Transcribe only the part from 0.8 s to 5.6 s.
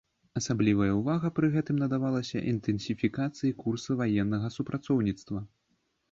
ўвага пры гэтым надавалася інтэнсіфікацыі курса ваеннага супрацоўніцтва.